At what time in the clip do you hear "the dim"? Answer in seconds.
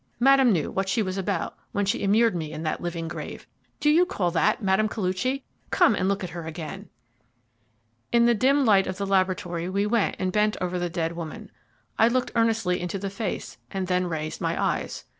8.25-8.65